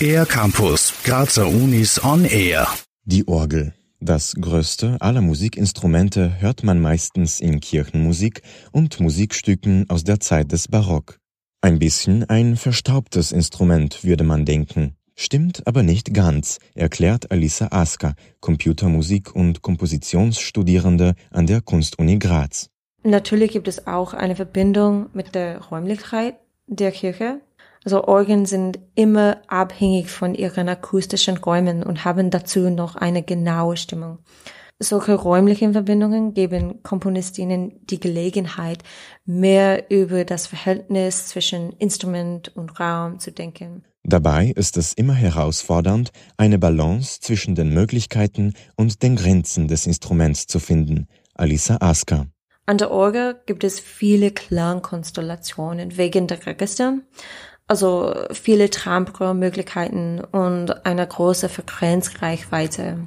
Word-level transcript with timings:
Air 0.00 0.26
Campus, 0.26 0.92
Grazer 1.04 1.48
Unis 1.48 2.02
on 2.04 2.24
Air. 2.24 2.68
Die 3.04 3.26
Orgel. 3.26 3.72
Das 3.98 4.34
größte 4.38 4.96
aller 5.00 5.22
Musikinstrumente 5.22 6.40
hört 6.40 6.62
man 6.62 6.80
meistens 6.80 7.40
in 7.40 7.60
Kirchenmusik 7.60 8.42
und 8.72 9.00
Musikstücken 9.00 9.88
aus 9.88 10.04
der 10.04 10.20
Zeit 10.20 10.52
des 10.52 10.68
Barock. 10.68 11.18
Ein 11.62 11.78
bisschen 11.78 12.24
ein 12.28 12.56
verstaubtes 12.56 13.32
Instrument, 13.32 14.04
würde 14.04 14.24
man 14.24 14.44
denken. 14.44 14.96
Stimmt 15.14 15.66
aber 15.66 15.82
nicht 15.82 16.12
ganz, 16.12 16.58
erklärt 16.74 17.30
Alisa 17.30 17.68
Aska, 17.70 18.14
Computermusik- 18.40 19.34
und 19.34 19.62
Kompositionsstudierende 19.62 21.14
an 21.30 21.46
der 21.46 21.62
Kunstuni 21.62 22.18
Graz. 22.18 22.68
Natürlich 23.02 23.52
gibt 23.52 23.66
es 23.66 23.86
auch 23.86 24.14
eine 24.14 24.36
Verbindung 24.36 25.06
mit 25.14 25.34
der 25.34 25.62
Räumlichkeit 25.62 26.36
der 26.66 26.92
Kirche. 26.92 27.40
Also 27.84 28.04
Orgeln 28.04 28.46
sind 28.46 28.80
immer 28.94 29.38
abhängig 29.46 30.10
von 30.10 30.34
ihren 30.34 30.68
akustischen 30.68 31.36
Räumen 31.36 31.82
und 31.82 32.04
haben 32.04 32.30
dazu 32.30 32.70
noch 32.70 32.96
eine 32.96 33.22
genaue 33.22 33.76
Stimmung. 33.76 34.18
Solche 34.78 35.14
räumlichen 35.14 35.72
Verbindungen 35.72 36.34
geben 36.34 36.82
Komponistinnen 36.82 37.80
die 37.86 37.98
Gelegenheit, 37.98 38.82
mehr 39.24 39.90
über 39.90 40.24
das 40.24 40.46
Verhältnis 40.46 41.28
zwischen 41.28 41.72
Instrument 41.72 42.54
und 42.56 42.78
Raum 42.78 43.18
zu 43.18 43.32
denken. 43.32 43.84
Dabei 44.02 44.52
ist 44.54 44.76
es 44.76 44.92
immer 44.92 45.14
herausfordernd, 45.14 46.10
eine 46.36 46.58
Balance 46.58 47.20
zwischen 47.20 47.54
den 47.54 47.70
Möglichkeiten 47.72 48.52
und 48.76 49.02
den 49.02 49.16
Grenzen 49.16 49.66
des 49.66 49.86
Instruments 49.86 50.46
zu 50.46 50.60
finden. 50.60 51.08
Alisa 51.34 51.78
Aska. 51.80 52.26
An 52.68 52.78
der 52.78 52.90
Orgel 52.90 53.40
gibt 53.46 53.62
es 53.62 53.78
viele 53.78 54.32
Klangkonstellationen 54.32 55.96
wegen 55.96 56.26
der 56.26 56.44
Register, 56.44 56.98
also 57.68 58.12
viele 58.32 58.70
Timbre-Möglichkeiten 58.70 60.20
und 60.20 60.84
eine 60.84 61.06
große 61.06 61.48
Frequenzreichweite. 61.48 63.06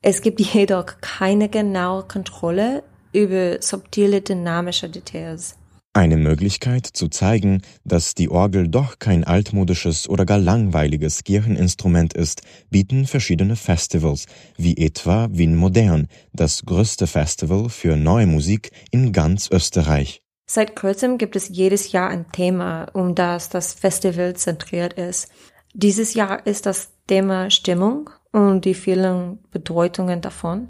Es 0.00 0.22
gibt 0.22 0.40
jedoch 0.40 0.86
keine 1.02 1.50
genaue 1.50 2.04
Kontrolle 2.04 2.82
über 3.12 3.60
subtile 3.60 4.22
dynamische 4.22 4.88
Details. 4.88 5.58
Eine 5.94 6.16
Möglichkeit 6.16 6.86
zu 6.86 7.08
zeigen, 7.08 7.62
dass 7.84 8.14
die 8.14 8.28
Orgel 8.28 8.68
doch 8.68 8.98
kein 8.98 9.24
altmodisches 9.24 10.08
oder 10.08 10.24
gar 10.26 10.38
langweiliges 10.38 11.24
Kircheninstrument 11.24 12.14
ist, 12.14 12.42
bieten 12.70 13.06
verschiedene 13.06 13.56
Festivals, 13.56 14.26
wie 14.56 14.76
etwa 14.76 15.28
Wien 15.32 15.56
Modern, 15.56 16.06
das 16.32 16.62
größte 16.64 17.06
Festival 17.06 17.68
für 17.68 17.96
neue 17.96 18.26
Musik 18.26 18.70
in 18.90 19.12
ganz 19.12 19.50
Österreich. 19.50 20.22
Seit 20.46 20.76
kurzem 20.76 21.18
gibt 21.18 21.36
es 21.36 21.48
jedes 21.48 21.92
Jahr 21.92 22.08
ein 22.08 22.30
Thema, 22.32 22.86
um 22.92 23.14
das 23.14 23.48
das 23.48 23.74
Festival 23.74 24.34
zentriert 24.34 24.94
ist. 24.94 25.28
Dieses 25.74 26.14
Jahr 26.14 26.46
ist 26.46 26.66
das 26.66 26.90
Thema 27.06 27.50
Stimmung 27.50 28.08
und 28.32 28.64
die 28.64 28.74
vielen 28.74 29.38
Bedeutungen 29.50 30.20
davon. 30.20 30.68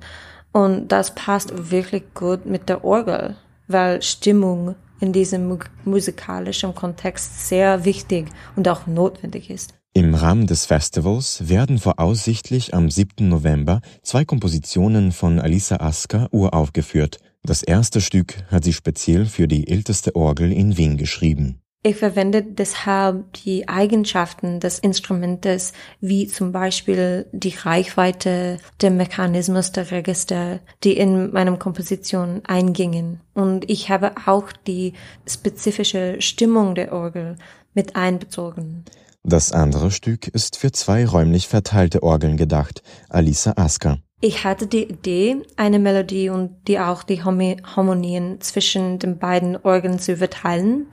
Und 0.53 0.89
das 0.89 1.15
passt 1.15 1.71
wirklich 1.71 2.15
gut 2.15 2.47
mit 2.47 2.69
der 2.69 2.85
Orgel, 2.85 3.37
weil 3.69 4.03
Stimmung 4.03 4.75
in 5.01 5.13
diesem 5.13 5.59
musikalischen 5.85 6.75
Kontext 6.75 7.49
sehr 7.49 7.85
wichtig 7.85 8.29
und 8.57 8.69
auch 8.69 8.87
notwendig 8.87 9.51
ist. 9.51 9.75
Im 9.95 10.15
Rahmen 10.15 10.47
des 10.47 10.67
Festivals 10.67 11.49
werden 11.49 11.79
voraussichtlich 11.79 12.75
am 12.75 12.91
7. 12.91 13.29
November 13.29 13.81
zwei 14.03 14.25
Kompositionen 14.25 15.13
von 15.13 15.41
Alisa 15.41 15.77
Aska 15.77 16.29
uraufgeführt. 16.31 17.19
Das 17.43 17.63
erste 17.63 18.01
Stück 18.01 18.45
hat 18.51 18.65
sie 18.65 18.73
speziell 18.73 19.27
für 19.27 19.49
die 19.49 19.69
älteste 19.69 20.15
Orgel 20.15 20.53
in 20.53 20.77
Wien 20.77 20.99
geschrieben. 20.99 21.63
Ich 21.85 21.97
verwende 21.97 22.43
deshalb 22.43 23.33
die 23.35 23.69
Eigenschaften 23.69 24.59
des 24.59 24.81
Instrumentes, 24.81 25.73
wie 26.01 26.27
zum 26.27 26.51
Beispiel 26.51 27.27
die 27.31 27.55
Reichweite, 27.55 28.59
der 28.81 28.91
Mechanismus 28.91 29.71
der 29.71 29.91
Register, 29.93 30.59
die 30.83 30.97
in 30.97 31.33
meinem 31.33 31.61
Komposition 31.61 32.43
eingingen. 32.45 33.21
Und 33.33 33.71
ich 33.71 33.91
habe 33.91 34.13
auch 34.27 34.51
die 34.67 34.95
spezifische 35.29 36.21
Stimmung 36.21 36.75
der 36.75 36.93
Orgel 36.93 37.37
mit 37.75 37.95
einbezogen. 37.95 38.85
Das 39.23 39.53
andere 39.53 39.93
Stück 39.93 40.27
ist 40.27 40.57
für 40.57 40.73
zwei 40.73 41.07
räumlich 41.07 41.47
verteilte 41.47 42.03
Orgeln 42.03 42.37
gedacht, 42.37 42.83
Alisa 43.09 43.53
Aska. 43.57 43.99
Ich 44.21 44.45
hatte 44.45 44.67
die 44.67 44.83
Idee, 44.83 45.43
eine 45.57 45.79
Melodie 45.79 46.29
und 46.29 46.51
die 46.67 46.81
auch 46.81 47.05
die 47.05 47.23
Harmonien 47.23 48.41
zwischen 48.41 48.99
den 48.99 49.19
beiden 49.19 49.57
Orgeln 49.57 50.01
zu 50.01 50.17
verteilen 50.17 50.89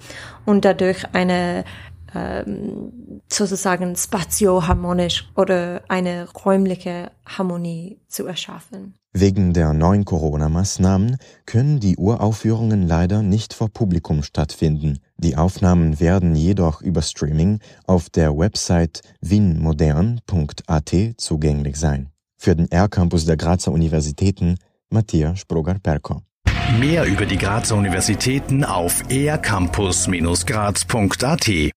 und 0.46 0.64
dadurch 0.64 1.06
eine 1.14 1.64
ähm, 2.14 3.22
sozusagen 3.28 3.96
spatioharmonisch 3.96 5.28
oder 5.36 5.82
eine 5.88 6.28
räumliche 6.46 7.12
Harmonie 7.26 8.00
zu 8.08 8.28
erschaffen. 8.28 8.94
Wegen 9.12 9.54
der 9.54 9.74
neuen 9.74 10.06
Corona-Maßnahmen 10.06 11.18
können 11.46 11.80
die 11.80 11.98
Uraufführungen 11.98 12.88
leider 12.88 13.24
nicht 13.24 13.54
vor 13.54 13.70
Publikum 13.70 14.24
stattfinden. 14.24 15.00
Die 15.18 15.36
Aufnahmen 15.36 16.00
werden 16.00 16.36
jedoch 16.36 16.82
über 16.82 17.02
Streaming 17.02 17.60
auf 17.88 18.10
der 18.10 18.38
Website 18.38 19.02
winmodern.at 19.22 20.96
zugänglich 21.18 21.78
sein. 21.78 22.12
Für 22.46 22.56
den 22.56 22.70
R-Campus 22.70 23.26
der 23.26 23.38
Grazer 23.38 23.72
Universitäten 23.72 24.58
Matthias 24.92 25.40
Sprogar-Perko. 25.40 26.22
Mehr 26.80 27.06
über 27.06 27.26
die 27.26 27.38
Grazer 27.38 27.76
Universitäten 27.76 28.64
auf 28.64 29.02
ercampus-graz.at 29.10 31.72